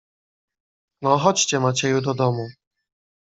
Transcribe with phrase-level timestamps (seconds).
[1.01, 2.47] "No, chodźcie Macieju do domu."